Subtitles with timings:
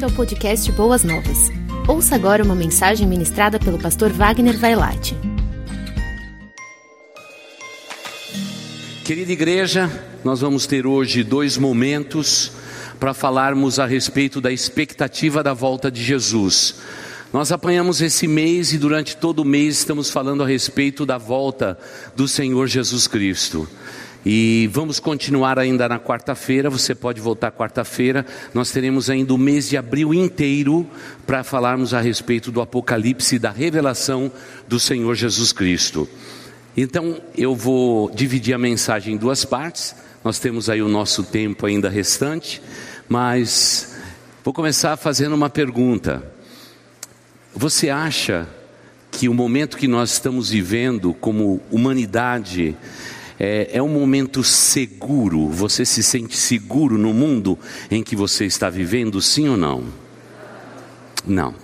[0.00, 1.50] bem-vindo ao podcast Boas Novas.
[1.86, 5.14] Ouça agora uma mensagem ministrada pelo pastor Wagner Vailate.
[9.04, 9.90] Querida igreja,
[10.24, 12.50] nós vamos ter hoje dois momentos
[12.98, 16.76] para falarmos a respeito da expectativa da volta de Jesus.
[17.30, 21.78] Nós apanhamos esse mês e durante todo o mês estamos falando a respeito da volta
[22.16, 23.68] do Senhor Jesus Cristo.
[24.24, 28.26] E vamos continuar ainda na quarta-feira, você pode voltar quarta-feira.
[28.52, 30.86] Nós teremos ainda o mês de abril inteiro
[31.26, 34.30] para falarmos a respeito do Apocalipse e da revelação
[34.68, 36.06] do Senhor Jesus Cristo.
[36.76, 39.94] Então, eu vou dividir a mensagem em duas partes.
[40.22, 42.60] Nós temos aí o nosso tempo ainda restante,
[43.08, 43.96] mas
[44.44, 46.22] vou começar fazendo uma pergunta.
[47.54, 48.46] Você acha
[49.10, 52.76] que o momento que nós estamos vivendo como humanidade
[53.42, 55.48] é, é um momento seguro?
[55.48, 57.58] Você se sente seguro no mundo
[57.90, 59.84] em que você está vivendo, sim ou não?
[61.26, 61.54] Não.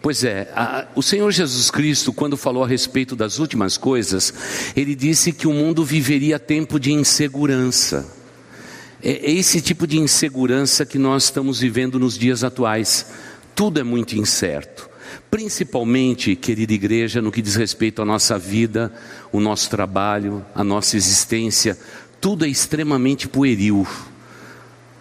[0.00, 4.32] Pois é, a, o Senhor Jesus Cristo, quando falou a respeito das últimas coisas,
[4.76, 8.06] ele disse que o mundo viveria tempo de insegurança.
[9.02, 13.06] É, é esse tipo de insegurança que nós estamos vivendo nos dias atuais.
[13.56, 14.89] Tudo é muito incerto.
[15.30, 18.92] Principalmente, querida igreja, no que diz respeito à nossa vida,
[19.32, 21.78] o nosso trabalho, a nossa existência,
[22.20, 23.86] tudo é extremamente pueril.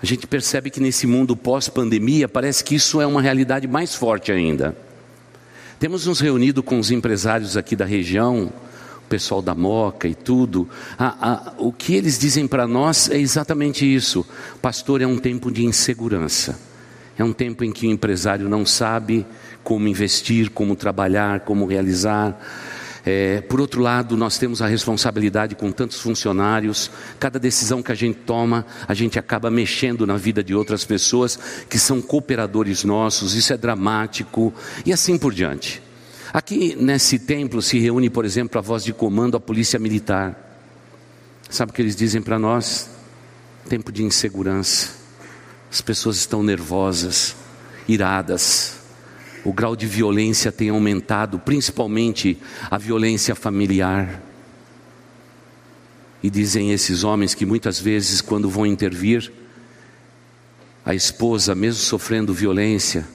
[0.02, 4.32] A gente percebe que nesse mundo pós-pandemia, parece que isso é uma realidade mais forte
[4.32, 4.76] ainda.
[5.78, 8.52] Temos nos reunido com os empresários aqui da região,
[8.98, 10.70] o pessoal da Moca e tudo.
[11.58, 14.26] o que eles dizem para nós é exatamente isso:
[14.62, 16.60] pastor, é um tempo de insegurança.
[17.18, 19.26] É um tempo em que o empresário não sabe
[19.70, 22.44] como investir, como trabalhar, como realizar.
[23.06, 26.90] É, por outro lado, nós temos a responsabilidade com tantos funcionários,
[27.20, 31.38] cada decisão que a gente toma, a gente acaba mexendo na vida de outras pessoas
[31.70, 34.52] que são cooperadores nossos, isso é dramático
[34.84, 35.84] e assim por diante.
[36.34, 40.66] Aqui nesse templo se reúne, por exemplo, a voz de comando, a polícia militar.
[41.48, 42.90] Sabe o que eles dizem para nós?
[43.70, 44.96] Tempo de insegurança.
[45.72, 47.36] As pessoas estão nervosas,
[47.88, 48.79] iradas
[49.44, 52.38] o grau de violência tem aumentado, principalmente
[52.70, 54.22] a violência familiar.
[56.22, 59.32] E dizem esses homens que muitas vezes, quando vão intervir,
[60.86, 63.08] a esposa, mesmo sofrendo violência,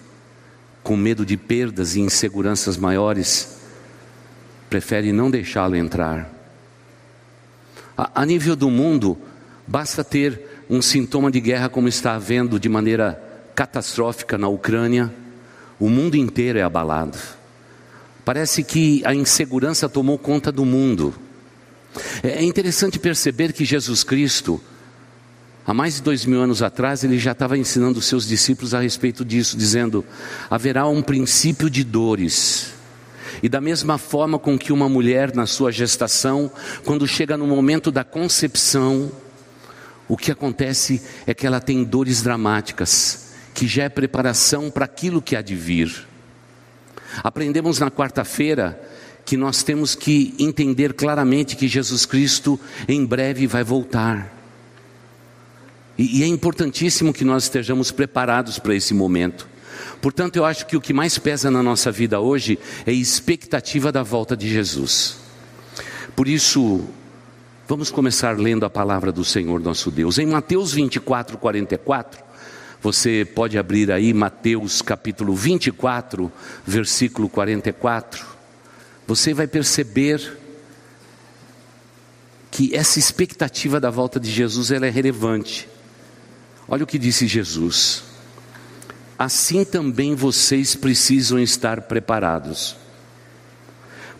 [0.82, 3.58] com medo de perdas e inseguranças maiores,
[4.70, 6.30] prefere não deixá-lo entrar.
[7.96, 9.18] A, a nível do mundo,
[9.66, 13.22] basta ter um sintoma de guerra como está havendo de maneira
[13.54, 15.12] catastrófica na Ucrânia
[15.78, 17.18] o mundo inteiro é abalado.
[18.24, 21.14] Parece que a insegurança tomou conta do mundo.
[22.22, 24.60] É interessante perceber que Jesus Cristo,
[25.66, 28.80] há mais de dois mil anos atrás, ele já estava ensinando os seus discípulos a
[28.80, 30.04] respeito disso, dizendo:
[30.50, 32.72] haverá um princípio de dores.
[33.42, 36.50] E da mesma forma com que uma mulher na sua gestação,
[36.84, 39.10] quando chega no momento da concepção,
[40.08, 43.23] o que acontece é que ela tem dores dramáticas
[43.54, 46.06] que já é preparação para aquilo que há de vir.
[47.22, 48.80] Aprendemos na quarta-feira
[49.24, 54.34] que nós temos que entender claramente que Jesus Cristo em breve vai voltar.
[55.96, 59.48] E, e é importantíssimo que nós estejamos preparados para esse momento.
[60.02, 63.90] Portanto, eu acho que o que mais pesa na nossa vida hoje é a expectativa
[63.90, 65.16] da volta de Jesus.
[66.14, 66.84] Por isso,
[67.66, 70.18] vamos começar lendo a palavra do Senhor nosso Deus.
[70.18, 72.23] Em Mateus 24, 44,
[72.84, 76.30] você pode abrir aí Mateus capítulo 24,
[76.66, 78.26] versículo 44.
[79.06, 80.36] Você vai perceber
[82.50, 85.66] que essa expectativa da volta de Jesus ela é relevante.
[86.68, 88.04] Olha o que disse Jesus:
[89.18, 92.76] Assim também vocês precisam estar preparados,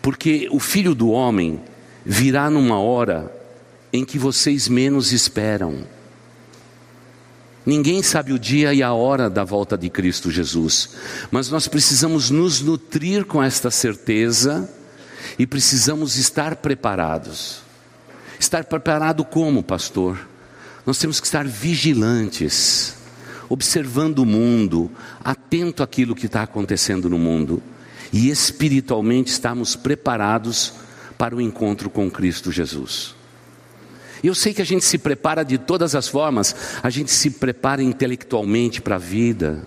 [0.01, 1.61] porque o filho do homem
[2.03, 3.31] virá numa hora
[3.93, 5.85] em que vocês menos esperam.
[7.67, 10.91] Ninguém sabe o dia e a hora da volta de Cristo Jesus,
[11.31, 14.69] mas nós precisamos nos nutrir com esta certeza
[15.39, 17.63] e precisamos estar preparados.
[18.39, 20.29] Estar preparado como, pastor?
[20.85, 22.97] Nós temos que estar vigilantes,
[23.49, 24.91] observando o mundo,
[25.23, 27.63] atento àquilo que está acontecendo no mundo
[28.13, 30.75] e espiritualmente estarmos preparados
[31.17, 33.15] para o encontro com Cristo Jesus.
[34.27, 37.83] Eu sei que a gente se prepara de todas as formas, a gente se prepara
[37.83, 39.67] intelectualmente para a vida.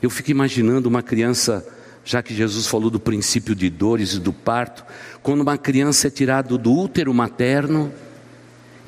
[0.00, 1.66] Eu fico imaginando uma criança,
[2.02, 4.86] já que Jesus falou do princípio de dores e do parto,
[5.22, 7.92] quando uma criança é tirada do útero materno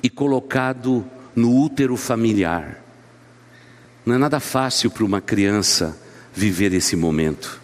[0.03, 1.05] e colocado
[1.37, 2.83] no útero familiar.
[4.07, 5.95] Não é nada fácil para uma criança
[6.33, 7.60] viver esse momento.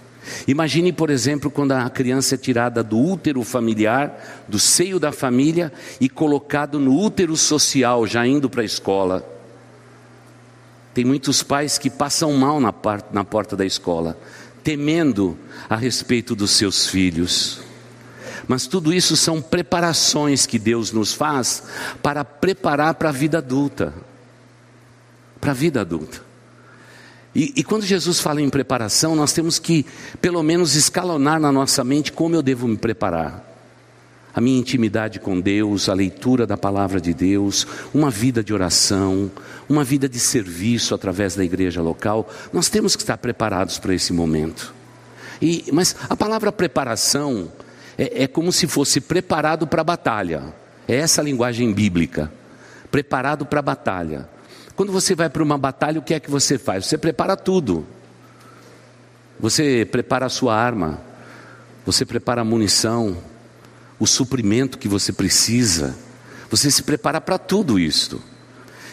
[0.46, 5.72] Imagine, por exemplo, quando a criança é tirada do útero familiar, do seio da família
[6.00, 9.24] e colocado no útero social, já indo para a escola.
[10.94, 12.74] Tem muitos pais que passam mal na,
[13.12, 14.18] na porta da escola,
[14.64, 15.36] temendo
[15.68, 17.60] a respeito dos seus filhos.
[18.48, 21.64] Mas tudo isso são preparações que Deus nos faz
[22.02, 23.92] para preparar para a vida adulta.
[25.40, 26.25] Para a vida adulta.
[27.36, 29.84] E, e, quando Jesus fala em preparação, nós temos que,
[30.22, 33.44] pelo menos, escalonar na nossa mente como eu devo me preparar.
[34.34, 39.30] A minha intimidade com Deus, a leitura da palavra de Deus, uma vida de oração,
[39.68, 44.14] uma vida de serviço através da igreja local, nós temos que estar preparados para esse
[44.14, 44.74] momento.
[45.40, 47.52] E, mas a palavra preparação
[47.98, 50.54] é, é como se fosse preparado para a batalha.
[50.88, 52.32] É essa a linguagem bíblica.
[52.90, 54.35] Preparado para a batalha.
[54.76, 56.84] Quando você vai para uma batalha, o que é que você faz?
[56.84, 57.86] Você prepara tudo.
[59.40, 61.00] Você prepara a sua arma,
[61.84, 63.16] você prepara a munição,
[63.98, 65.96] o suprimento que você precisa.
[66.50, 68.22] Você se prepara para tudo isto.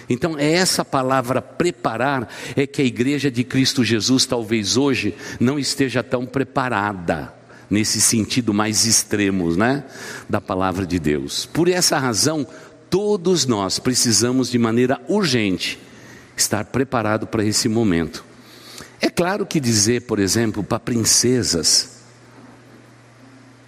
[0.10, 5.58] Então, é essa palavra preparar é que a igreja de Cristo Jesus talvez hoje não
[5.60, 7.34] esteja tão preparada
[7.70, 9.84] nesse sentido mais extremo, né,
[10.30, 11.46] da palavra de Deus.
[11.46, 12.46] Por essa razão,
[12.94, 15.80] todos nós precisamos de maneira urgente
[16.38, 18.24] estar preparado para esse momento.
[19.02, 22.04] É claro que dizer, por exemplo, para princesas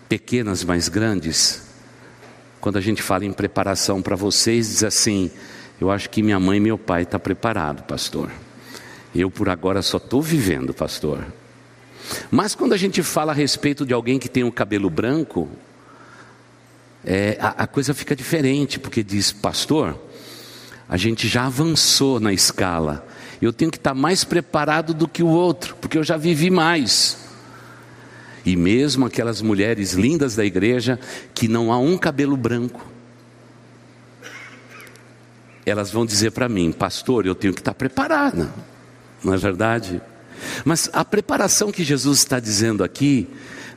[0.08, 1.64] pequenas, mais grandes,
[2.62, 5.32] quando a gente fala em preparação para vocês, diz assim:
[5.82, 8.30] eu acho que minha mãe e meu pai estão tá preparado, pastor.
[9.16, 11.26] Eu por agora só estou vivendo, pastor.
[12.30, 15.50] Mas quando a gente fala a respeito de alguém que tem o um cabelo branco,
[17.06, 20.00] é, a, a coisa fica diferente, porque diz, pastor,
[20.90, 23.06] a gente já avançou na escala.
[23.42, 27.18] Eu tenho que estar mais preparado do que o outro, porque eu já vivi mais.
[28.46, 31.00] E mesmo aquelas mulheres lindas da igreja,
[31.34, 32.86] que não há um cabelo branco,
[35.66, 38.54] elas vão dizer para mim, pastor, eu tenho que estar preparada,
[39.24, 40.00] não é verdade?
[40.64, 43.28] Mas a preparação que Jesus está dizendo aqui,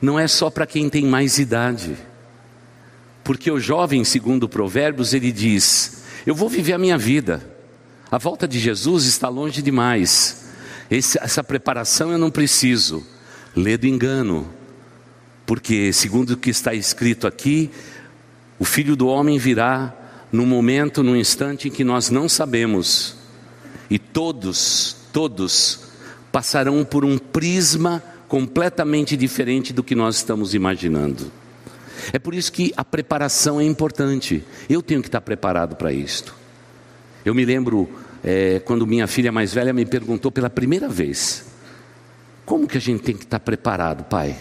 [0.01, 1.97] não é só para quem tem mais idade.
[3.29, 7.47] Porque o jovem, segundo Provérbios, ele diz: Eu vou viver a minha vida.
[8.11, 10.47] A volta de Jesus está longe demais.
[10.91, 13.07] Esse, essa preparação eu não preciso.
[13.55, 14.49] Lê do engano.
[15.45, 17.71] Porque, segundo o que está escrito aqui,
[18.59, 19.95] o filho do homem virá
[20.33, 23.15] no momento, no instante em que nós não sabemos.
[23.91, 25.81] E todos, todos
[26.33, 31.31] passarão por um prisma completamente diferente do que nós estamos imaginando.
[32.13, 34.45] É por isso que a preparação é importante.
[34.69, 36.35] Eu tenho que estar preparado para isto.
[37.25, 37.89] Eu me lembro
[38.23, 41.47] é, quando minha filha mais velha me perguntou pela primeira vez:
[42.45, 44.37] Como que a gente tem que estar preparado, pai,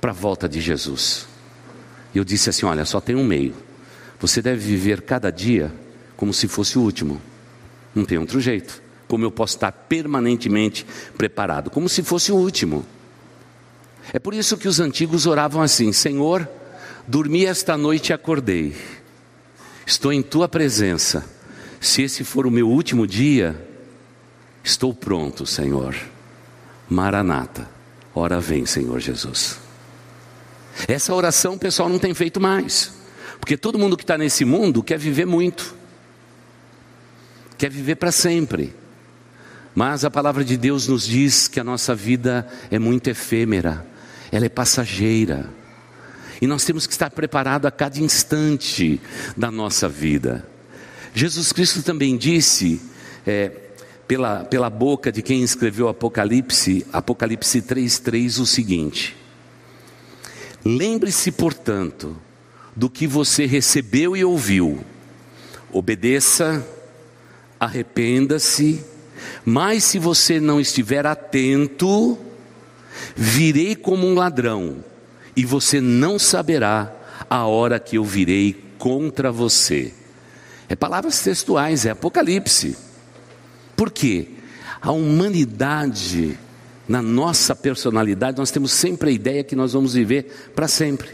[0.00, 1.26] para a volta de Jesus?
[2.14, 3.54] E eu disse assim: Olha, só tem um meio.
[4.20, 5.72] Você deve viver cada dia
[6.16, 7.20] como se fosse o último.
[7.94, 8.82] Não tem outro jeito.
[9.06, 10.84] Como eu posso estar permanentemente
[11.16, 11.70] preparado?
[11.70, 12.84] Como se fosse o último.
[14.12, 16.48] É por isso que os antigos oravam assim: Senhor,
[17.08, 18.76] Dormi esta noite e acordei.
[19.86, 21.24] Estou em tua presença.
[21.80, 23.66] Se esse for o meu último dia,
[24.62, 25.96] estou pronto, Senhor.
[26.86, 27.66] Maranata.
[28.14, 29.58] Ora vem, Senhor Jesus.
[30.86, 32.92] Essa oração o pessoal não tem feito mais.
[33.40, 35.74] Porque todo mundo que está nesse mundo quer viver muito.
[37.56, 38.76] Quer viver para sempre.
[39.74, 43.86] Mas a palavra de Deus nos diz que a nossa vida é muito efêmera,
[44.30, 45.56] ela é passageira.
[46.40, 49.00] E nós temos que estar preparados a cada instante
[49.36, 50.46] da nossa vida.
[51.14, 52.80] Jesus Cristo também disse,
[53.26, 53.50] é,
[54.06, 59.16] pela, pela boca de quem escreveu Apocalipse, Apocalipse 3,3, o seguinte:
[60.64, 62.16] Lembre-se, portanto,
[62.74, 64.84] do que você recebeu e ouviu,
[65.72, 66.64] obedeça,
[67.58, 68.84] arrependa-se,
[69.44, 72.16] mas se você não estiver atento,
[73.16, 74.84] virei como um ladrão
[75.38, 76.92] e você não saberá
[77.30, 79.94] a hora que eu virei contra você.
[80.68, 82.76] É palavras textuais, é Apocalipse.
[83.76, 84.30] Por quê?
[84.82, 86.36] A humanidade,
[86.88, 91.10] na nossa personalidade, nós temos sempre a ideia que nós vamos viver para sempre.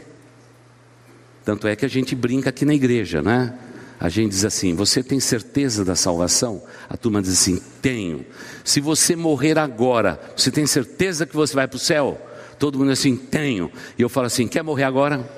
[1.44, 3.52] Tanto é que a gente brinca aqui na igreja, né?
[4.00, 6.62] A gente diz assim: Você tem certeza da salvação?
[6.88, 8.24] A turma diz assim: Tenho.
[8.64, 12.18] Se você morrer agora, você tem certeza que você vai para o céu?
[12.58, 13.70] Todo mundo assim, tenho.
[13.98, 15.28] E eu falo assim, quer morrer agora?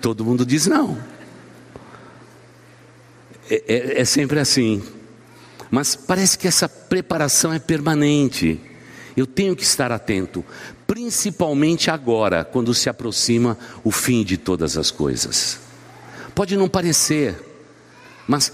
[0.00, 0.98] Todo mundo diz não.
[3.50, 4.82] É, é, é sempre assim.
[5.70, 8.60] Mas parece que essa preparação é permanente.
[9.16, 10.44] Eu tenho que estar atento,
[10.86, 15.60] principalmente agora, quando se aproxima o fim de todas as coisas.
[16.34, 17.36] Pode não parecer,
[18.26, 18.52] mas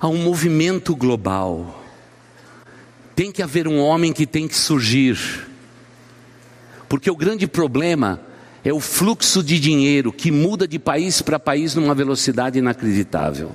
[0.00, 1.84] há um movimento global.
[3.14, 5.47] Tem que haver um homem que tem que surgir.
[6.88, 8.20] Porque o grande problema
[8.64, 13.54] é o fluxo de dinheiro que muda de país para país numa velocidade inacreditável.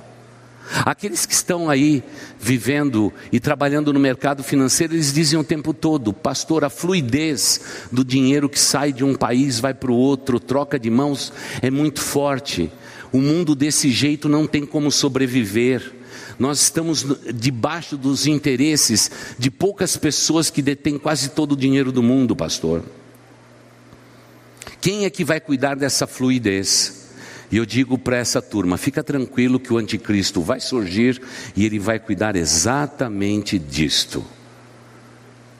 [0.84, 2.02] Aqueles que estão aí
[2.40, 7.60] vivendo e trabalhando no mercado financeiro, eles dizem o tempo todo, pastor, a fluidez
[7.92, 11.70] do dinheiro que sai de um país vai para o outro, troca de mãos é
[11.70, 12.72] muito forte.
[13.12, 15.94] O mundo desse jeito não tem como sobreviver.
[16.38, 22.02] Nós estamos debaixo dos interesses de poucas pessoas que detêm quase todo o dinheiro do
[22.02, 22.82] mundo, pastor.
[24.84, 27.06] Quem é que vai cuidar dessa fluidez?
[27.50, 31.22] E eu digo para essa turma: fica tranquilo que o anticristo vai surgir
[31.56, 34.22] e ele vai cuidar exatamente disto.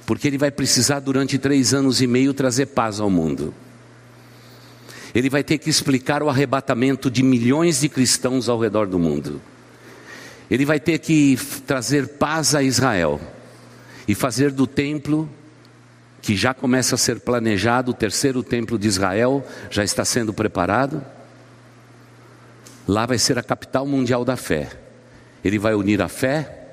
[0.05, 3.55] Porque ele vai precisar, durante três anos e meio, trazer paz ao mundo.
[5.15, 9.41] Ele vai ter que explicar o arrebatamento de milhões de cristãos ao redor do mundo.
[10.51, 13.19] Ele vai ter que trazer paz a Israel
[14.07, 15.27] e fazer do templo
[16.25, 21.05] que já começa a ser planejado, o terceiro templo de Israel já está sendo preparado.
[22.89, 24.71] Lá vai ser a capital mundial da fé.
[25.45, 26.71] Ele vai unir a fé,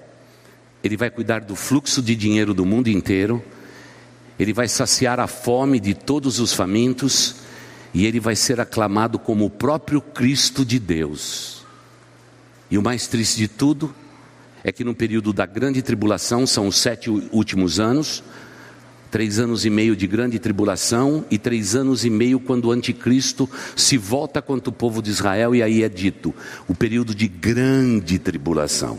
[0.82, 3.44] ele vai cuidar do fluxo de dinheiro do mundo inteiro,
[4.40, 7.36] ele vai saciar a fome de todos os famintos
[7.94, 11.66] e ele vai ser aclamado como o próprio Cristo de Deus.
[12.70, 13.94] E o mais triste de tudo
[14.64, 18.24] é que no período da grande tribulação, são os sete últimos anos,
[19.12, 23.48] três anos e meio de grande tribulação e três anos e meio quando o anticristo
[23.76, 26.34] se volta contra o povo de Israel, e aí é dito
[26.68, 28.98] o período de grande tribulação.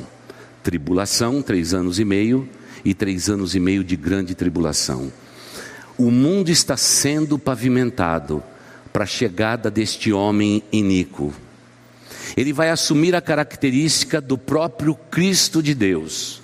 [0.63, 2.47] Tribulação, três anos e meio,
[2.85, 5.11] e três anos e meio de grande tribulação.
[5.97, 8.43] O mundo está sendo pavimentado
[8.93, 11.33] para a chegada deste homem iníquo.
[12.37, 16.42] Ele vai assumir a característica do próprio Cristo de Deus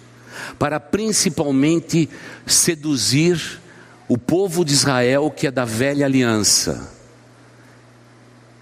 [0.59, 2.09] para principalmente
[2.47, 3.61] seduzir
[4.09, 6.93] o povo de Israel que é da velha aliança.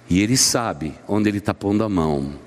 [0.09, 2.47] E ele sabe onde ele está pondo a mão.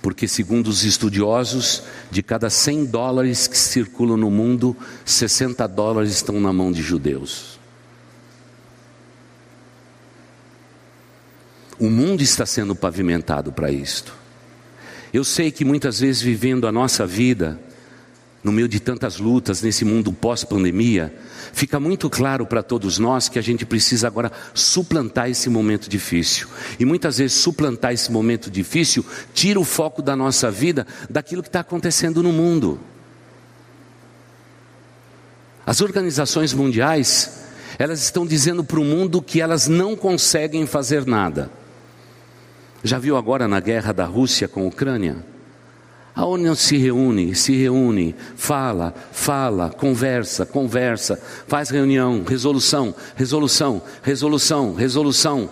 [0.00, 6.38] Porque, segundo os estudiosos, de cada 100 dólares que circulam no mundo, 60 dólares estão
[6.40, 7.58] na mão de judeus.
[11.78, 14.14] O mundo está sendo pavimentado para isto.
[15.12, 17.58] Eu sei que muitas vezes, vivendo a nossa vida,
[18.44, 21.12] no meio de tantas lutas nesse mundo pós-pandemia,
[21.54, 26.46] fica muito claro para todos nós que a gente precisa agora suplantar esse momento difícil.
[26.78, 31.48] E muitas vezes suplantar esse momento difícil tira o foco da nossa vida daquilo que
[31.48, 32.78] está acontecendo no mundo.
[35.66, 37.46] As organizações mundiais,
[37.78, 41.50] elas estão dizendo para o mundo que elas não conseguem fazer nada.
[42.82, 45.33] Já viu agora na guerra da Rússia com a Ucrânia?
[46.14, 54.74] A ONU se reúne, se reúne, fala, fala, conversa, conversa, faz reunião, resolução, resolução, resolução,
[54.74, 55.50] resolução.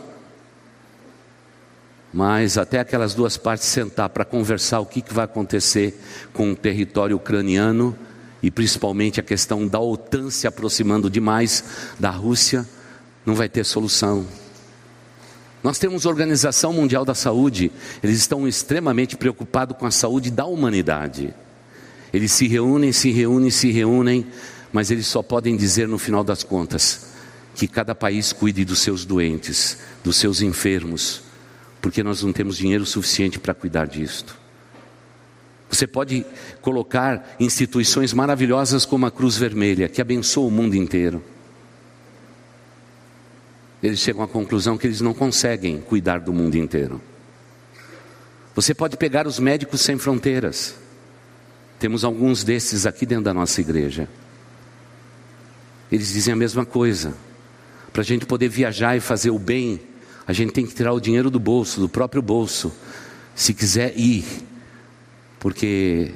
[2.12, 5.99] Mas até aquelas duas partes sentar para conversar o que, que vai acontecer
[6.33, 7.97] com o território ucraniano
[8.40, 11.64] e principalmente a questão da OTAN se aproximando demais
[11.99, 12.64] da Rússia,
[13.26, 14.26] não vai ter solução.
[15.62, 17.71] Nós temos a Organização Mundial da Saúde,
[18.02, 21.33] eles estão extremamente preocupados com a saúde da humanidade.
[22.12, 24.26] Eles se reúnem, se reúnem, se reúnem,
[24.73, 27.12] mas eles só podem dizer no final das contas
[27.54, 31.23] que cada país cuide dos seus doentes, dos seus enfermos,
[31.81, 34.37] porque nós não temos dinheiro suficiente para cuidar disto.
[35.71, 36.26] Você pode
[36.61, 41.23] colocar instituições maravilhosas como a Cruz Vermelha, que abençoa o mundo inteiro
[43.82, 47.00] eles chegam à conclusão que eles não conseguem cuidar do mundo inteiro.
[48.54, 50.76] Você pode pegar os médicos sem fronteiras.
[51.78, 54.08] Temos alguns desses aqui dentro da nossa igreja.
[55.90, 57.14] Eles dizem a mesma coisa.
[57.92, 59.80] Para a gente poder viajar e fazer o bem,
[60.26, 62.72] a gente tem que tirar o dinheiro do bolso, do próprio bolso,
[63.34, 64.24] se quiser ir,
[65.40, 66.12] porque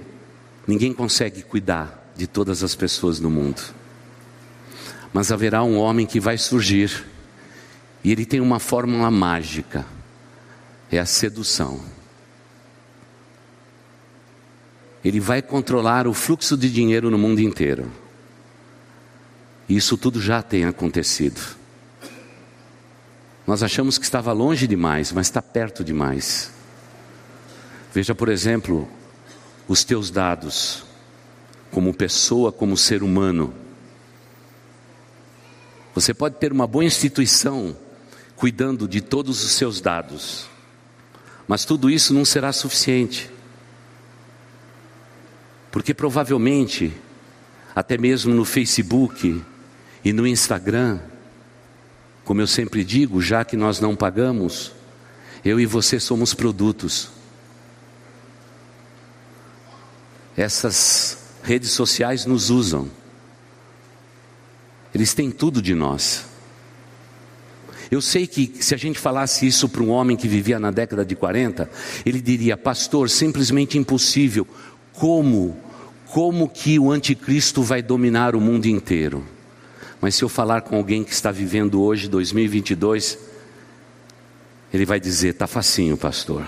[0.66, 3.60] ninguém consegue cuidar de todas as pessoas do mundo.
[5.12, 7.04] Mas haverá um homem que vai surgir
[8.02, 9.84] e ele tem uma fórmula mágica:
[10.90, 11.80] é a sedução.
[15.04, 17.90] Ele vai controlar o fluxo de dinheiro no mundo inteiro.
[19.68, 21.40] E isso tudo já tem acontecido.
[23.46, 26.50] Nós achamos que estava longe demais, mas está perto demais.
[27.94, 28.88] Veja, por exemplo,
[29.68, 30.84] os teus dados.
[31.70, 33.52] como pessoa, como ser humano.
[35.94, 37.76] Você pode ter uma boa instituição
[38.36, 40.46] cuidando de todos os seus dados,
[41.48, 43.30] mas tudo isso não será suficiente.
[45.72, 46.92] Porque provavelmente,
[47.74, 49.42] até mesmo no Facebook
[50.04, 51.00] e no Instagram,
[52.24, 54.72] como eu sempre digo, já que nós não pagamos,
[55.44, 57.10] eu e você somos produtos.
[60.36, 62.90] Essas redes sociais nos usam.
[64.92, 66.26] Eles têm tudo de nós.
[67.90, 71.04] Eu sei que se a gente falasse isso para um homem que vivia na década
[71.04, 71.70] de 40,
[72.04, 74.46] ele diria: Pastor, simplesmente impossível.
[74.92, 75.56] Como?
[76.06, 79.24] Como que o anticristo vai dominar o mundo inteiro?
[80.00, 83.18] Mas se eu falar com alguém que está vivendo hoje, 2022,
[84.72, 86.46] ele vai dizer: Está facinho, pastor.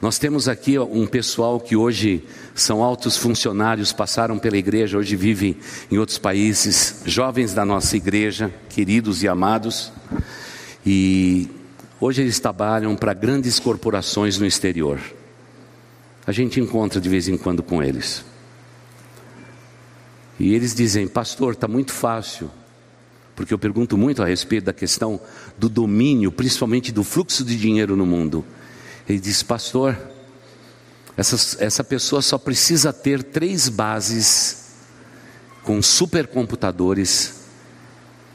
[0.00, 2.24] Nós temos aqui um pessoal que hoje
[2.60, 5.56] são altos funcionários, passaram pela igreja, hoje vivem
[5.90, 9.92] em outros países, jovens da nossa igreja, queridos e amados,
[10.84, 11.48] e
[12.00, 15.00] hoje eles trabalham para grandes corporações no exterior.
[16.26, 18.24] A gente encontra de vez em quando com eles.
[20.38, 22.50] E eles dizem, pastor, está muito fácil,
[23.34, 25.20] porque eu pergunto muito a respeito da questão
[25.56, 28.44] do domínio, principalmente do fluxo de dinheiro no mundo.
[29.08, 29.96] Ele diz: Pastor,
[31.18, 34.68] essa, essa pessoa só precisa ter três bases
[35.64, 37.40] com supercomputadores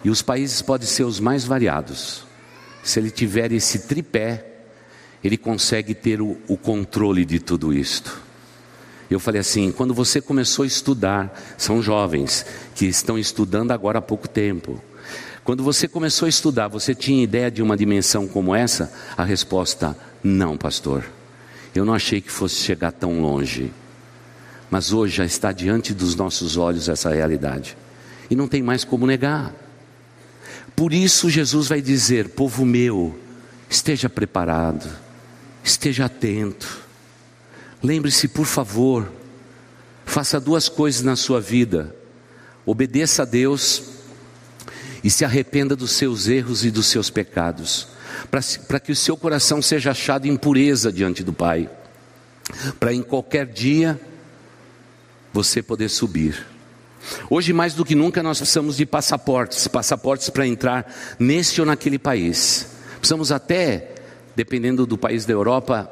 [0.04, 2.26] e os países podem ser os mais variados.
[2.84, 4.46] Se ele tiver esse tripé,
[5.24, 8.22] ele consegue ter o, o controle de tudo isto.
[9.10, 14.02] Eu falei assim: quando você começou a estudar, são jovens que estão estudando agora há
[14.02, 14.84] pouco tempo.
[15.46, 18.92] Quando você começou a estudar, você tinha ideia de uma dimensão como essa?
[19.16, 21.06] A resposta: não, pastor.
[21.76, 23.72] Eu não achei que fosse chegar tão longe.
[24.70, 27.78] Mas hoje já está diante dos nossos olhos essa realidade.
[28.30, 29.54] E não tem mais como negar.
[30.76, 33.18] Por isso Jesus vai dizer: povo meu,
[33.70, 34.90] esteja preparado,
[35.64, 36.82] esteja atento.
[37.82, 39.12] Lembre-se, por favor,
[40.06, 41.96] faça duas coisas na sua vida:
[42.66, 43.84] obedeça a Deus
[45.04, 47.94] e se arrependa dos seus erros e dos seus pecados
[48.68, 51.70] para que o seu coração seja achado em pureza diante do Pai,
[52.80, 54.00] para em qualquer dia
[55.32, 56.46] você poder subir.
[57.30, 62.00] Hoje, mais do que nunca, nós precisamos de passaportes passaportes para entrar nesse ou naquele
[62.00, 62.68] país.
[62.98, 63.96] Precisamos até,
[64.36, 65.92] dependendo do país da Europa,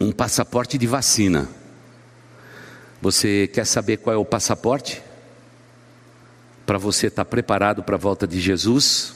[0.00, 1.48] um passaporte de vacina.
[3.02, 5.02] Você quer saber qual é o passaporte?
[6.64, 9.14] Para você estar preparado para a volta de Jesus?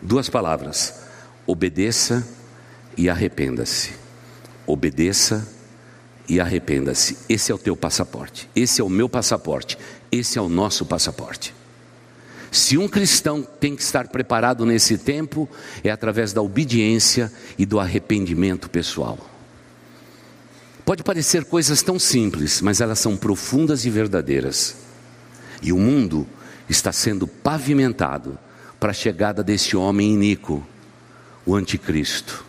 [0.00, 1.03] Duas palavras:
[1.46, 2.26] obedeça
[2.96, 3.92] e arrependa-se.
[4.66, 5.46] Obedeça
[6.28, 7.18] e arrependa-se.
[7.28, 8.48] Esse é o teu passaporte.
[8.54, 9.78] Esse é o meu passaporte.
[10.10, 11.54] Esse é o nosso passaporte.
[12.50, 15.48] Se um cristão tem que estar preparado nesse tempo,
[15.82, 19.18] é através da obediência e do arrependimento pessoal.
[20.84, 24.76] Pode parecer coisas tão simples, mas elas são profundas e verdadeiras.
[25.62, 26.26] E o mundo
[26.68, 28.38] está sendo pavimentado
[28.78, 30.64] para a chegada desse homem iníquo
[31.46, 32.44] o anticristo.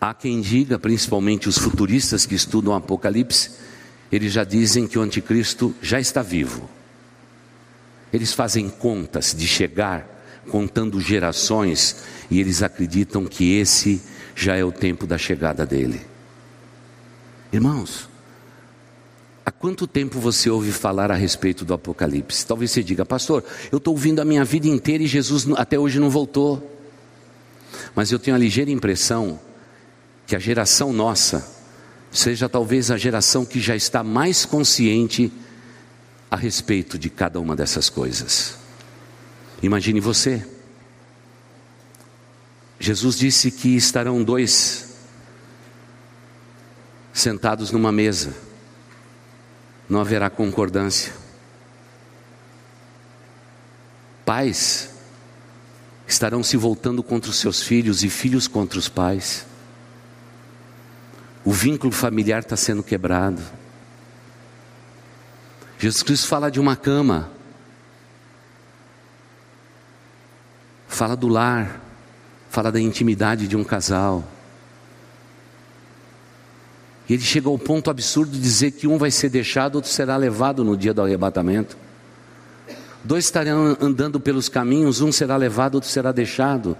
[0.00, 3.50] Há quem diga, principalmente os futuristas que estudam o Apocalipse,
[4.12, 6.68] eles já dizem que o anticristo já está vivo.
[8.12, 10.06] Eles fazem contas de chegar,
[10.50, 14.00] contando gerações, e eles acreditam que esse
[14.34, 16.00] já é o tempo da chegada dele.
[17.52, 18.08] Irmãos,
[19.44, 22.46] há quanto tempo você ouve falar a respeito do Apocalipse?
[22.46, 25.98] Talvez você diga, pastor, eu estou ouvindo a minha vida inteira e Jesus até hoje
[25.98, 26.77] não voltou.
[27.94, 29.40] Mas eu tenho a ligeira impressão
[30.26, 31.56] que a geração nossa
[32.10, 35.32] seja talvez a geração que já está mais consciente
[36.30, 38.56] a respeito de cada uma dessas coisas.
[39.62, 40.46] Imagine você.
[42.78, 44.96] Jesus disse que estarão dois
[47.12, 48.32] sentados numa mesa,
[49.88, 51.12] não haverá concordância.
[54.24, 54.97] Pais
[56.08, 59.46] estarão se voltando contra os seus filhos e filhos contra os pais.
[61.44, 63.42] O vínculo familiar está sendo quebrado.
[65.78, 67.30] Jesus Cristo fala de uma cama,
[70.88, 71.80] fala do lar,
[72.48, 74.26] fala da intimidade de um casal.
[77.08, 80.16] E ele chega ao ponto absurdo de dizer que um vai ser deixado, outro será
[80.16, 81.76] levado no dia do arrebatamento.
[83.08, 86.76] Dois estarão andando pelos caminhos, um será levado, outro será deixado.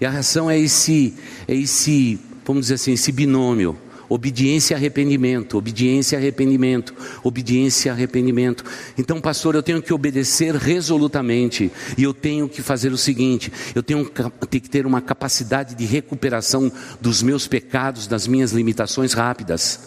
[0.00, 1.14] E a reação é esse,
[1.46, 3.76] é esse, vamos dizer assim, esse binômio.
[4.08, 8.64] Obediência e arrependimento, obediência e arrependimento, obediência e arrependimento.
[8.96, 13.82] Então, pastor, eu tenho que obedecer resolutamente e eu tenho que fazer o seguinte: eu
[13.82, 14.10] tenho,
[14.50, 19.80] que ter uma capacidade de recuperação dos meus pecados, das minhas limitações rápidas.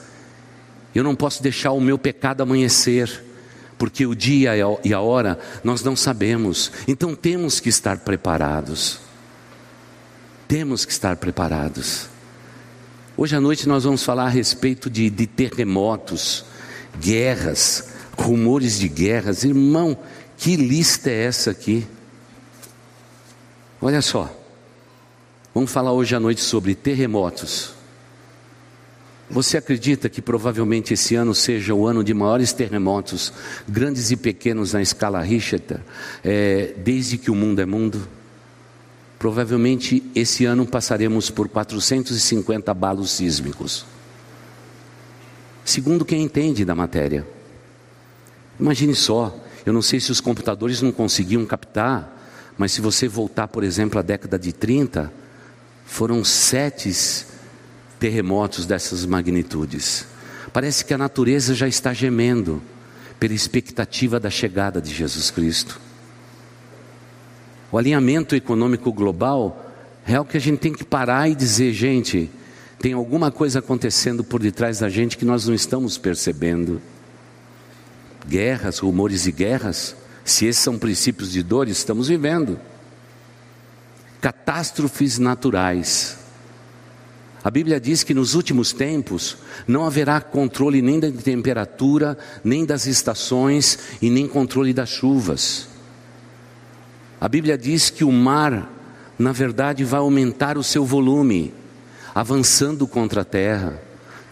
[0.93, 3.25] Eu não posso deixar o meu pecado amanhecer,
[3.85, 6.71] porque o dia e a hora nós não sabemos.
[6.87, 8.99] Então temos que estar preparados.
[10.47, 12.07] Temos que estar preparados.
[13.15, 16.45] Hoje à noite nós vamos falar a respeito de, de terremotos,
[16.99, 19.43] guerras, rumores de guerras.
[19.43, 19.95] Irmão,
[20.35, 21.85] que lista é essa aqui?
[23.79, 24.35] Olha só,
[25.53, 27.74] vamos falar hoje à noite sobre terremotos.
[29.29, 33.33] Você acredita que provavelmente esse ano seja o ano de maiores terremotos,
[33.67, 35.79] grandes e pequenos na escala Richter,
[36.23, 38.07] é, desde que o mundo é mundo?
[39.17, 43.85] Provavelmente esse ano passaremos por 450 abalos sísmicos.
[45.63, 47.27] Segundo quem entende da matéria.
[48.59, 49.35] Imagine só,
[49.65, 52.15] eu não sei se os computadores não conseguiam captar,
[52.55, 55.11] mas se você voltar, por exemplo, à década de 30,
[55.85, 56.93] foram sete
[58.05, 60.05] terremotos dessas magnitudes.
[60.53, 62.61] Parece que a natureza já está gemendo
[63.19, 65.81] pela expectativa da chegada de Jesus Cristo.
[67.71, 69.73] O alinhamento econômico global
[70.05, 72.29] é o que a gente tem que parar e dizer, gente,
[72.77, 76.79] tem alguma coisa acontecendo por detrás da gente que nós não estamos percebendo.
[78.27, 82.59] Guerras, rumores e guerras, se esses são princípios de dor, estamos vivendo.
[84.21, 86.23] Catástrofes naturais.
[87.45, 92.87] A Bíblia diz que nos últimos tempos não haverá controle nem da temperatura, nem das
[92.87, 95.67] estações e nem controle das chuvas.
[97.21, 98.73] A Bíblia diz que o mar,
[99.19, 101.53] na verdade, vai aumentar o seu volume,
[102.15, 103.79] avançando contra a terra.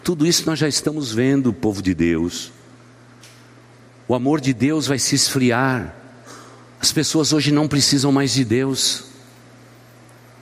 [0.02, 2.50] Tudo isso nós já estamos vendo, povo de Deus.
[4.08, 5.94] O amor de Deus vai se esfriar.
[6.80, 9.04] As pessoas hoje não precisam mais de Deus.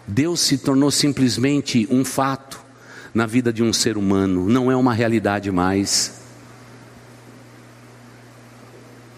[0.08, 2.61] Deus se tornou simplesmente um fato
[3.14, 6.20] na vida de um ser humano, não é uma realidade mais.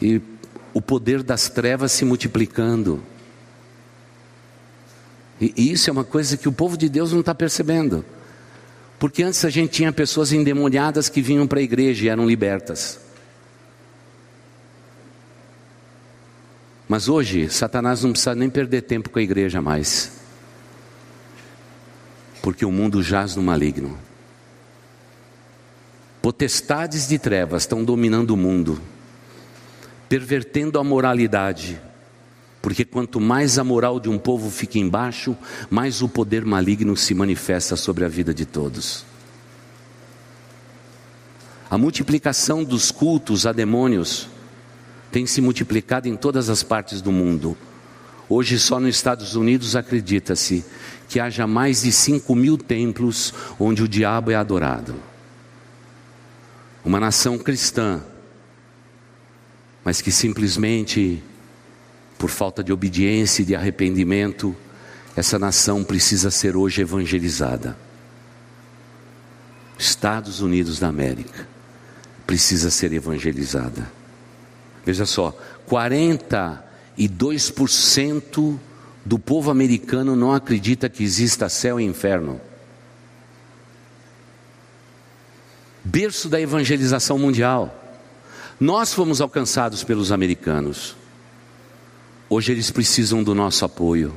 [0.02, 0.20] E
[0.72, 3.02] o poder das trevas se multiplicando.
[5.40, 8.04] E isso é uma coisa que o povo de Deus não está percebendo.
[8.98, 13.00] Porque antes a gente tinha pessoas endemoniadas que vinham para a igreja e eram libertas.
[16.88, 20.23] Mas hoje, Satanás não precisa nem perder tempo com a igreja mais.
[22.44, 23.98] Porque o mundo jaz no maligno.
[26.20, 28.78] Potestades de trevas estão dominando o mundo,
[30.08, 31.80] pervertendo a moralidade
[32.64, 35.36] porque quanto mais a moral de um povo fica embaixo,
[35.68, 39.04] mais o poder maligno se manifesta sobre a vida de todos.
[41.70, 44.30] A multiplicação dos cultos a demônios
[45.12, 47.54] tem se multiplicado em todas as partes do mundo.
[48.28, 50.64] Hoje, só nos Estados Unidos, acredita-se
[51.08, 54.94] que haja mais de 5 mil templos onde o diabo é adorado.
[56.84, 58.02] Uma nação cristã,
[59.84, 61.22] mas que simplesmente
[62.18, 64.56] por falta de obediência e de arrependimento,
[65.14, 67.76] essa nação precisa ser hoje evangelizada.
[69.78, 71.46] Estados Unidos da América
[72.26, 73.90] precisa ser evangelizada.
[74.84, 75.36] Veja só,
[76.98, 78.58] 42%
[79.04, 82.40] do povo americano não acredita que exista céu e inferno.
[85.84, 87.82] Berço da evangelização mundial.
[88.58, 90.96] Nós fomos alcançados pelos americanos.
[92.30, 94.14] Hoje eles precisam do nosso apoio,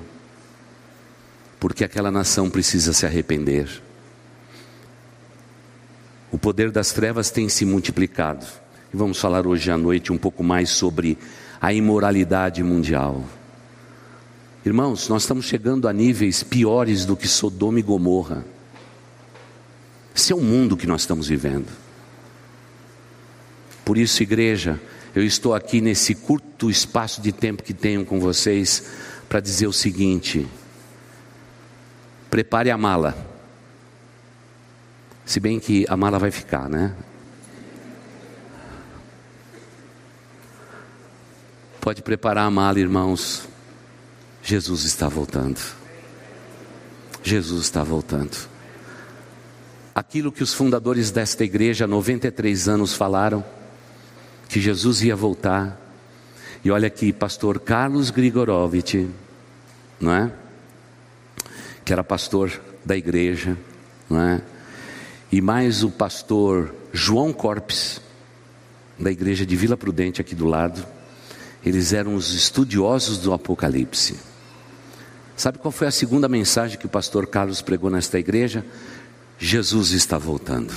[1.60, 3.82] porque aquela nação precisa se arrepender.
[6.32, 8.46] O poder das trevas tem se multiplicado.
[8.94, 11.18] E vamos falar hoje à noite um pouco mais sobre
[11.60, 13.24] a imoralidade mundial.
[14.66, 18.46] Irmãos, nós estamos chegando a níveis piores do que Sodoma e Gomorra.
[20.16, 21.68] Esse é o mundo que nós estamos vivendo.
[23.86, 24.80] Por isso, igreja,
[25.16, 28.84] eu estou aqui nesse curto espaço de tempo que tenho com vocês
[29.30, 30.46] para dizer o seguinte:
[32.30, 33.16] prepare a mala.
[35.26, 36.96] Se bem que a mala vai ficar, né?
[41.88, 43.48] Pode preparar a mala, irmãos.
[44.44, 45.58] Jesus está voltando.
[47.24, 48.36] Jesus está voltando.
[49.96, 53.42] Aquilo que os fundadores desta igreja há 93 anos falaram
[54.50, 55.80] que Jesus ia voltar.
[56.62, 59.08] E olha aqui, pastor Carlos Grigorovitch,
[59.98, 60.34] não é?
[61.86, 62.52] Que era pastor
[62.84, 63.58] da igreja,
[64.10, 64.42] não é?
[65.32, 68.02] e mais o pastor João Corpes,
[69.00, 70.86] da igreja de Vila Prudente, aqui do lado,
[71.68, 74.16] eles eram os estudiosos do Apocalipse.
[75.36, 78.66] Sabe qual foi a segunda mensagem que o pastor Carlos pregou nesta igreja?
[79.38, 80.74] Jesus está voltando.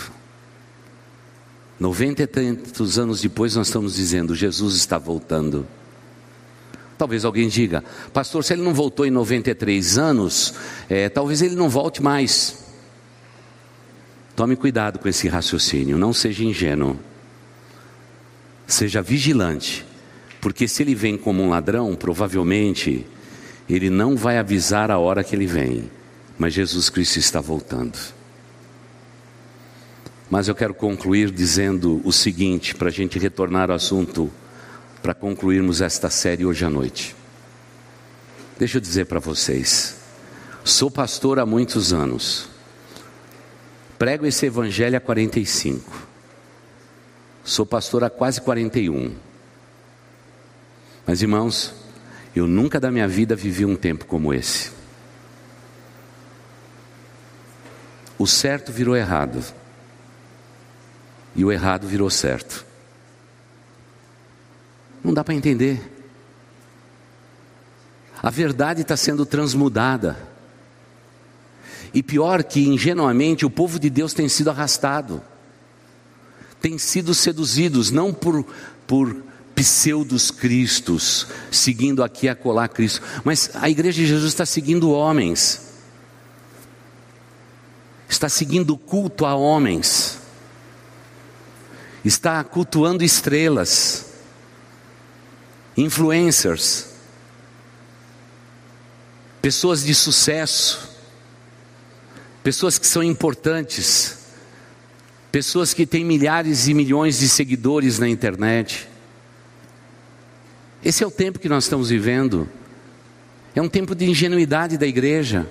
[1.79, 5.66] Noventa e tantos anos depois, nós estamos dizendo: Jesus está voltando.
[6.98, 10.53] Talvez alguém diga, pastor, se ele não voltou em 93 anos,
[10.90, 12.59] é, talvez ele não volte mais.
[14.37, 16.98] Tome cuidado com esse raciocínio, não seja ingênuo.
[18.66, 19.87] Seja vigilante,
[20.40, 23.07] porque se ele vem como um ladrão, provavelmente
[23.68, 25.90] ele não vai avisar a hora que ele vem,
[26.38, 27.98] mas Jesus Cristo está voltando.
[30.31, 34.31] Mas eu quero concluir dizendo o seguinte, para a gente retornar ao assunto,
[35.03, 37.14] para concluirmos esta série hoje à noite.
[38.59, 39.96] Deixa eu dizer para vocês,
[40.64, 42.48] sou pastor há muitos anos,
[43.98, 46.09] prego esse evangelho há 45,
[47.44, 49.29] sou pastor há quase 41.
[51.10, 51.74] Mas irmãos,
[52.36, 54.70] eu nunca da minha vida vivi um tempo como esse.
[58.16, 59.44] O certo virou errado
[61.34, 62.64] e o errado virou certo.
[65.02, 65.82] Não dá para entender.
[68.22, 70.16] A verdade está sendo transmudada.
[71.92, 75.20] E pior que ingenuamente o povo de Deus tem sido arrastado,
[76.60, 78.46] tem sido seduzidos, não por,
[78.86, 79.28] por
[79.62, 85.60] pseudos cristos, seguindo aqui a colar Cristo, mas a igreja de Jesus está seguindo homens,
[88.08, 90.18] está seguindo culto a homens.
[92.02, 94.06] Está cultuando estrelas,
[95.76, 96.86] influencers,
[99.42, 100.96] pessoas de sucesso,
[102.42, 104.18] pessoas que são importantes,
[105.30, 108.89] pessoas que têm milhares e milhões de seguidores na internet.
[110.84, 112.48] Esse é o tempo que nós estamos vivendo.
[113.54, 115.46] É um tempo de ingenuidade da igreja.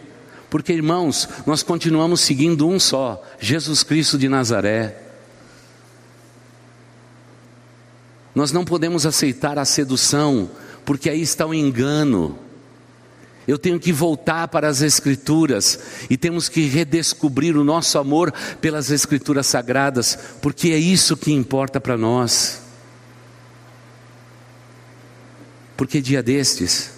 [0.50, 4.98] Porque, irmãos, nós continuamos seguindo um só, Jesus Cristo de Nazaré.
[8.34, 10.50] Nós não podemos aceitar a sedução,
[10.86, 12.38] porque aí está o engano.
[13.48, 18.90] Eu tenho que voltar para as Escrituras e temos que redescobrir o nosso amor pelas
[18.90, 22.69] Escrituras sagradas, porque é isso que importa para nós.
[25.80, 26.92] Porque dia destes,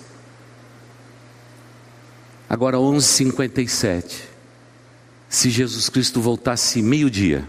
[2.49, 4.27] agora 11:57,
[5.29, 7.47] se Jesus Cristo voltasse meio-dia,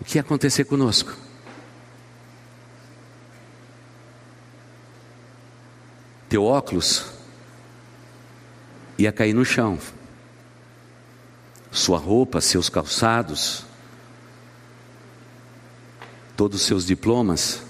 [0.00, 1.14] o que ia acontecer conosco?
[6.30, 7.04] Teu óculos
[8.96, 9.78] ia cair no chão,
[11.70, 13.66] sua roupa, seus calçados,
[16.36, 17.62] todos os seus diplomas,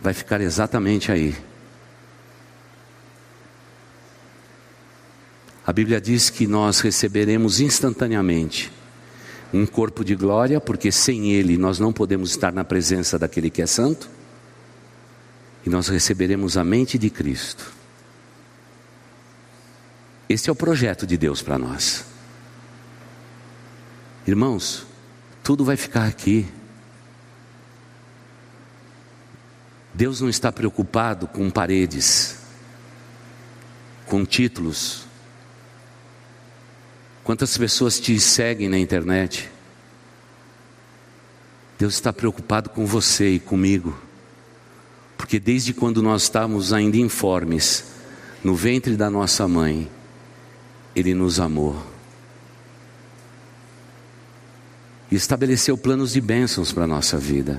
[0.00, 1.36] vai ficar exatamente aí.
[5.66, 8.70] A Bíblia diz que nós receberemos instantaneamente
[9.52, 13.62] um corpo de glória, porque sem Ele nós não podemos estar na presença daquele que
[13.62, 14.10] é santo,
[15.64, 17.72] e nós receberemos a mente de Cristo.
[20.28, 22.04] Esse é o projeto de Deus para nós.
[24.26, 24.86] Irmãos,
[25.42, 26.46] tudo vai ficar aqui.
[29.94, 32.40] Deus não está preocupado com paredes,
[34.06, 35.04] com títulos,
[37.24, 39.50] Quantas pessoas te seguem na internet?
[41.78, 43.98] Deus está preocupado com você e comigo,
[45.16, 47.86] porque desde quando nós estávamos ainda informes,
[48.44, 49.90] no ventre da nossa mãe,
[50.94, 51.82] Ele nos amou
[55.10, 57.58] e estabeleceu planos de bênçãos para a nossa vida.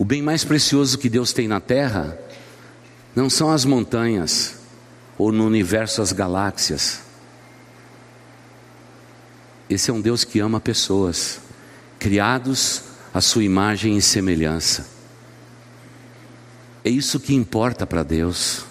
[0.00, 2.18] O bem mais precioso que Deus tem na terra
[3.14, 4.54] não são as montanhas,
[5.18, 7.02] ou no universo as galáxias.
[9.68, 11.38] Esse é um Deus que ama pessoas,
[11.98, 12.82] criados
[13.12, 14.88] à sua imagem e semelhança.
[16.82, 18.64] É isso que importa para Deus.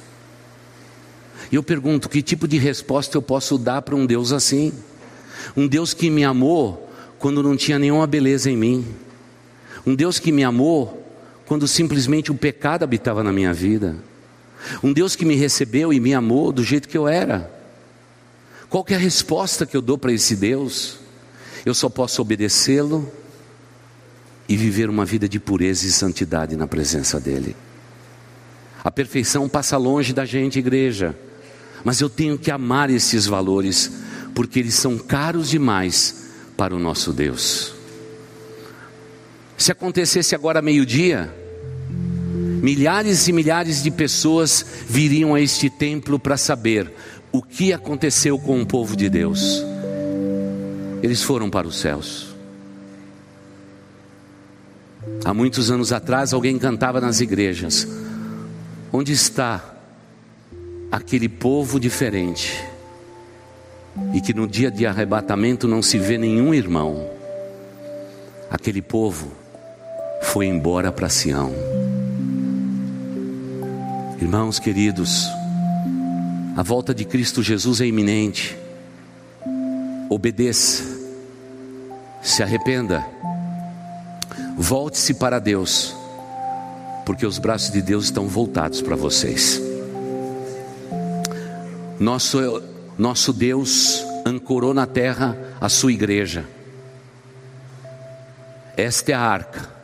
[1.52, 4.74] E eu pergunto: que tipo de resposta eu posso dar para um Deus assim?
[5.56, 8.96] Um Deus que me amou quando não tinha nenhuma beleza em mim.
[9.86, 10.99] Um Deus que me amou
[11.50, 13.96] quando simplesmente o pecado habitava na minha vida.
[14.84, 17.52] Um Deus que me recebeu e me amou do jeito que eu era.
[18.70, 21.00] Qual é a resposta que eu dou para esse Deus?
[21.66, 23.12] Eu só posso obedecê-lo
[24.48, 27.56] e viver uma vida de pureza e santidade na presença dele.
[28.84, 31.18] A perfeição passa longe da gente, igreja.
[31.84, 33.92] mas eu tenho que amar esses valores,
[34.36, 37.79] porque eles são caros demais para o nosso Deus.
[39.60, 41.30] Se acontecesse agora meio-dia,
[41.90, 46.90] milhares e milhares de pessoas viriam a este templo para saber
[47.30, 49.62] o que aconteceu com o povo de Deus.
[51.04, 52.34] Eles foram para os céus.
[55.26, 57.86] Há muitos anos atrás, alguém cantava nas igrejas:
[58.94, 59.76] Onde está
[60.90, 62.64] aquele povo diferente?
[64.14, 67.10] E que no dia de arrebatamento não se vê nenhum irmão.
[68.50, 69.39] Aquele povo
[70.22, 71.54] foi embora para Sião.
[74.22, 75.28] Irmãos queridos,
[76.56, 78.58] a volta de Cristo Jesus é iminente.
[80.10, 80.84] Obedeça,
[82.22, 83.06] se arrependa,
[84.58, 85.96] volte-se para Deus,
[87.06, 89.62] porque os braços de Deus estão voltados para vocês.
[92.00, 92.64] Nosso,
[92.98, 96.46] nosso Deus ancorou na terra a sua igreja.
[98.76, 99.79] Esta é a arca.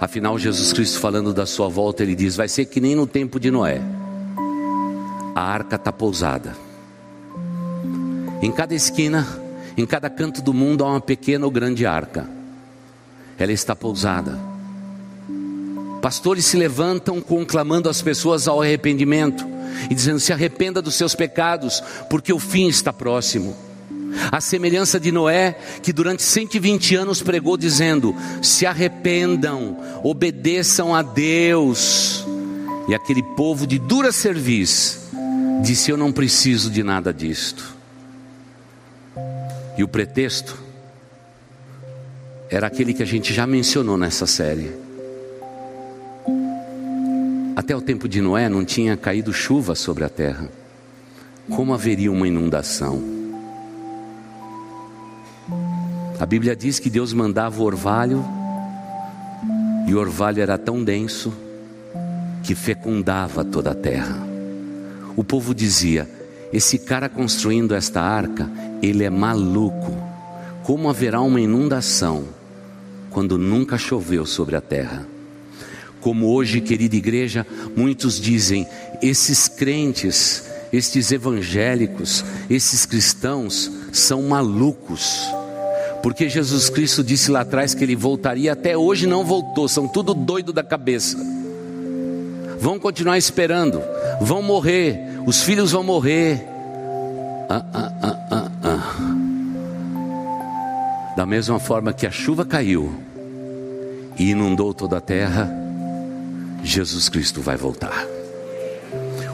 [0.00, 3.40] Afinal, Jesus Cristo, falando da sua volta, ele diz: Vai ser que nem no tempo
[3.40, 3.80] de Noé.
[5.34, 6.56] A arca está pousada.
[8.40, 9.26] Em cada esquina,
[9.76, 12.28] em cada canto do mundo, há uma pequena ou grande arca.
[13.36, 14.38] Ela está pousada.
[16.00, 19.44] Pastores se levantam conclamando as pessoas ao arrependimento
[19.90, 23.56] e dizendo: Se arrependa dos seus pecados, porque o fim está próximo.
[24.30, 32.24] A semelhança de Noé, que durante 120 anos pregou dizendo: se arrependam, obedeçam a Deus.
[32.88, 35.10] E aquele povo de dura serviço
[35.62, 37.76] disse: Eu não preciso de nada disto.
[39.76, 40.58] E o pretexto
[42.50, 44.72] era aquele que a gente já mencionou nessa série.
[47.54, 50.48] Até o tempo de Noé não tinha caído chuva sobre a terra.
[51.50, 53.17] Como haveria uma inundação?
[56.20, 58.24] A Bíblia diz que Deus mandava o orvalho,
[59.86, 61.32] e o orvalho era tão denso
[62.42, 64.26] que fecundava toda a terra.
[65.16, 66.10] O povo dizia:
[66.52, 68.50] Esse cara construindo esta arca,
[68.82, 69.96] ele é maluco.
[70.64, 72.24] Como haverá uma inundação
[73.10, 75.06] quando nunca choveu sobre a terra?
[76.00, 78.66] Como hoje, querida igreja, muitos dizem:
[79.00, 85.28] esses crentes, estes evangélicos, esses cristãos são malucos
[86.02, 90.14] porque Jesus Cristo disse lá atrás que ele voltaria, até hoje não voltou, são tudo
[90.14, 91.16] doido da cabeça.
[92.60, 93.82] Vão continuar esperando,
[94.20, 96.44] vão morrer, os filhos vão morrer.
[97.48, 99.14] Ah, ah, ah, ah, ah.
[101.16, 102.94] Da mesma forma que a chuva caiu
[104.18, 105.50] e inundou toda a terra,
[106.62, 108.06] Jesus Cristo vai voltar.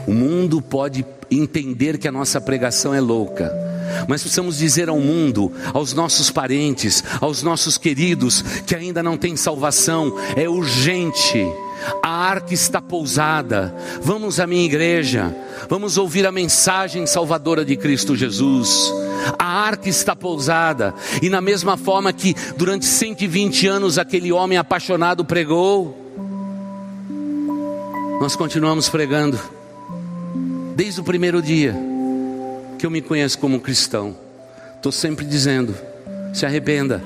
[0.07, 3.64] O mundo pode entender que a nossa pregação é louca
[4.07, 9.35] mas precisamos dizer ao mundo, aos nossos parentes, aos nossos queridos que ainda não têm
[9.35, 11.45] salvação, é urgente.
[12.01, 13.75] A arca está pousada.
[14.01, 15.35] Vamos à minha igreja.
[15.69, 18.91] Vamos ouvir a mensagem salvadora de Cristo Jesus.
[19.37, 20.93] A arca está pousada.
[21.21, 25.95] E na mesma forma que durante 120 anos aquele homem apaixonado pregou,
[28.19, 29.39] nós continuamos pregando.
[30.75, 31.94] Desde o primeiro dia
[32.85, 34.15] que eu me conheço como cristão,
[34.75, 35.75] estou sempre dizendo:
[36.31, 37.03] se arrependa,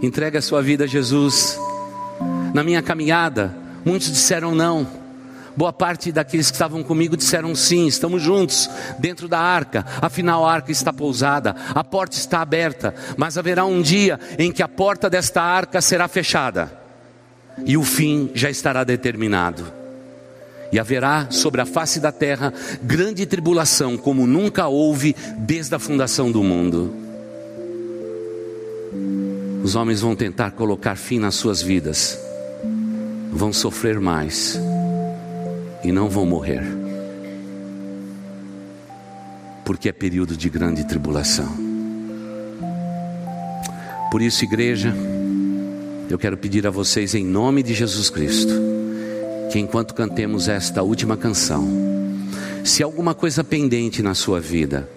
[0.00, 1.58] entregue a sua vida a Jesus.
[2.54, 3.52] Na minha caminhada,
[3.84, 4.86] muitos disseram não.
[5.56, 9.84] Boa parte daqueles que estavam comigo disseram sim, estamos juntos dentro da arca.
[10.00, 14.62] Afinal, a arca está pousada, a porta está aberta, mas haverá um dia em que
[14.62, 16.70] a porta desta arca será fechada
[17.66, 19.77] e o fim já estará determinado
[20.70, 22.52] e haverá sobre a face da terra
[22.82, 26.94] grande tribulação, como nunca houve desde a fundação do mundo.
[29.62, 32.18] Os homens vão tentar colocar fim nas suas vidas,
[33.32, 34.58] vão sofrer mais
[35.82, 36.62] e não vão morrer,
[39.64, 41.68] porque é período de grande tribulação.
[44.10, 44.94] Por isso, igreja,
[46.08, 48.77] eu quero pedir a vocês, em nome de Jesus Cristo,
[49.50, 51.66] que enquanto cantemos esta última canção,
[52.64, 54.88] se alguma coisa pendente na sua vida,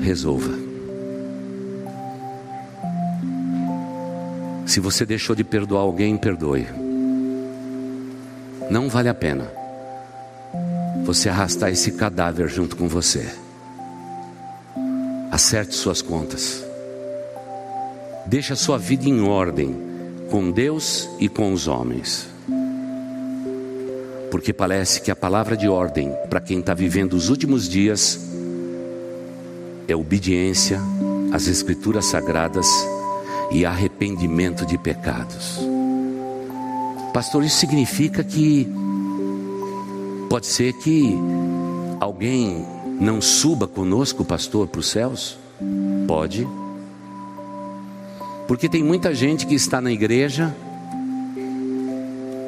[0.00, 0.52] resolva.
[4.66, 6.66] Se você deixou de perdoar alguém, perdoe.
[8.70, 9.50] Não vale a pena
[11.04, 13.28] você arrastar esse cadáver junto com você.
[15.30, 16.64] Acerte suas contas.
[18.26, 19.76] Deixe a sua vida em ordem
[20.30, 22.31] com Deus e com os homens.
[24.32, 28.18] Porque parece que a palavra de ordem para quem está vivendo os últimos dias
[29.86, 30.80] é obediência
[31.30, 32.66] às Escrituras Sagradas
[33.50, 35.60] e arrependimento de pecados.
[37.12, 38.66] Pastor, isso significa que
[40.30, 41.14] pode ser que
[42.00, 42.64] alguém
[42.98, 45.36] não suba conosco, pastor, para os céus?
[46.08, 46.48] Pode.
[48.48, 50.56] Porque tem muita gente que está na igreja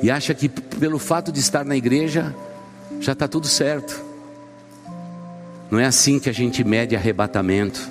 [0.05, 2.35] e acha que pelo fato de estar na igreja
[3.01, 4.05] já está tudo certo.
[5.71, 7.89] Não é assim que a gente mede arrebatamento.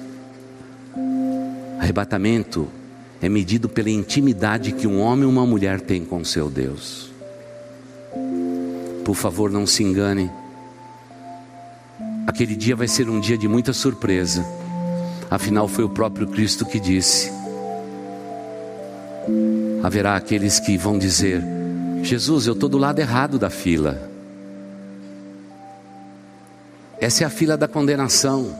[1.80, 2.68] Arrebatamento
[3.20, 7.12] é medido pela intimidade que um homem ou uma mulher tem com seu Deus.
[9.04, 10.30] Por favor, não se engane.
[12.28, 14.46] Aquele dia vai ser um dia de muita surpresa.
[15.32, 17.32] Afinal, foi o próprio Cristo que disse:
[19.82, 21.63] haverá aqueles que vão dizer:
[22.04, 24.12] Jesus, eu estou do lado errado da fila.
[27.00, 28.54] Essa é a fila da condenação.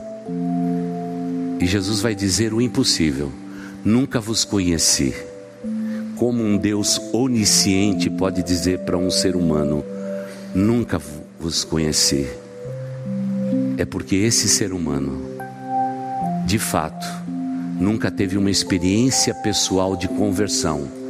[1.60, 3.30] E Jesus vai dizer o impossível
[3.84, 5.14] nunca vos conheci.
[6.16, 9.84] Como um Deus onisciente pode dizer para um ser humano:
[10.54, 10.98] Nunca
[11.38, 12.26] vos conheci.
[13.76, 15.20] É porque esse ser humano,
[16.46, 17.06] de fato,
[17.78, 21.03] nunca teve uma experiência pessoal de conversão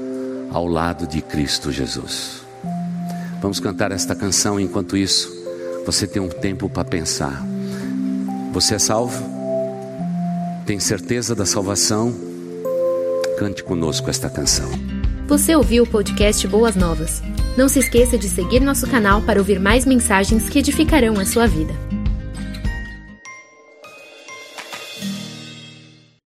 [0.51, 2.43] ao lado de Cristo Jesus.
[3.41, 5.33] Vamos cantar esta canção enquanto isso
[5.85, 7.45] você tem um tempo para pensar.
[8.53, 9.23] Você é salvo?
[10.65, 12.15] Tem certeza da salvação?
[13.39, 14.71] Cante conosco esta canção.
[15.27, 17.23] Você ouviu o podcast Boas Novas?
[17.57, 21.47] Não se esqueça de seguir nosso canal para ouvir mais mensagens que edificarão a sua
[21.47, 21.75] vida.